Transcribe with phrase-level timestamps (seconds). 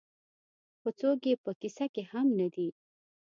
[0.79, 2.67] خو څوک یې په کيسه کې هم نه دي.